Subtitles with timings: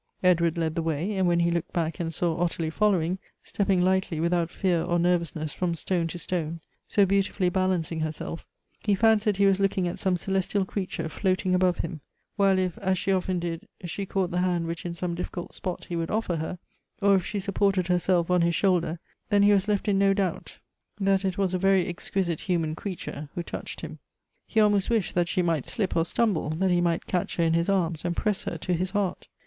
[0.23, 4.19] Edward led the way; and when he looked back and saw Ottilie following, stepping lightly,
[4.19, 8.47] without fear or nervousness, from stone to stone, so beautifully balancing herself,
[8.83, 12.01] he fancied he was look^ ing at some celestial creature floating above him;
[12.35, 15.85] while if, as she often did, she caught the hand which in some difficult spot
[15.85, 16.57] he would offer her,
[16.99, 18.97] or if she supported her self on his shoulder,
[19.29, 20.57] then he was left in no doubt
[20.99, 23.99] that it 64 Goethe's •was a very exquisite human creature who touched him.
[24.47, 27.53] He almost wished that she might slip or stumble, that ho might catch her in
[27.53, 29.27] his aims and press her to his heart.